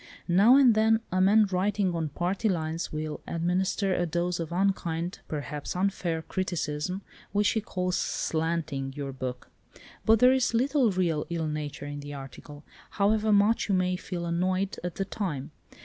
Now 0.27 0.55
and 0.55 0.73
then 0.73 1.01
a 1.11 1.21
man 1.21 1.45
writing 1.51 1.93
on 1.93 2.09
party 2.09 2.49
lines 2.49 2.91
will 2.91 3.21
administer 3.27 3.93
a 3.93 4.07
dose 4.07 4.39
of 4.39 4.51
unkind, 4.51 5.19
perhaps 5.27 5.75
unfair, 5.75 6.23
criticism 6.23 7.03
which 7.33 7.49
he 7.49 7.61
calls 7.61 7.97
'slating' 7.97 8.93
your 8.95 9.13
book. 9.13 9.51
But 10.03 10.17
there 10.17 10.33
is 10.33 10.55
little 10.55 10.89
real 10.89 11.27
ill 11.29 11.45
nature 11.47 11.85
in 11.85 11.99
the 11.99 12.15
article, 12.15 12.63
however 12.89 13.31
much 13.31 13.69
you 13.69 13.75
may 13.75 13.95
feel 13.95 14.25
annoyed 14.25 14.75
at 14.83 14.95
the 14.95 15.05
time. 15.05 15.51